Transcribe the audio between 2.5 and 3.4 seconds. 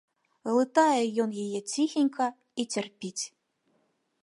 і цярпіць.